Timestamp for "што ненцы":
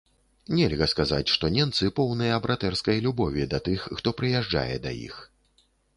1.33-1.91